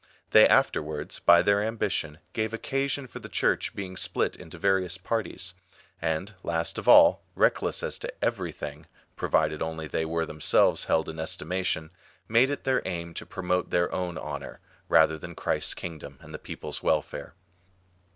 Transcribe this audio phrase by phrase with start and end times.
[0.31, 5.53] Tliey afterwards, hy their ambition, gave occasion for the Church being split into various parties;
[6.01, 11.07] and, last of all, reckless as to every thing, provided only they were themselves held
[11.07, 11.91] in estimation,
[12.27, 14.59] made it their aim to promote their own honour,
[14.89, 17.35] rather than Christ's kingdom and the people's welfare.